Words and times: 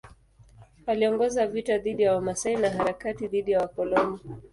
Aliongoza 0.87 1.47
vita 1.47 1.77
dhidi 1.77 2.03
ya 2.03 2.15
Wamasai 2.15 2.55
na 2.55 2.69
harakati 2.69 3.27
dhidi 3.27 3.51
ya 3.51 3.59
wakoloni. 3.59 4.19